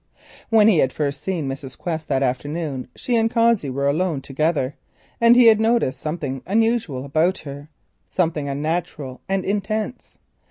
[0.49, 1.77] When he had first seen Mrs.
[1.77, 4.73] Quest that afternoon she and Cossey were alone together,
[5.21, 7.69] and he had noticed something unusual about her,
[8.07, 10.17] something unnatural and intense.